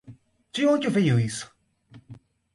[0.53, 1.55] De onde veio isso?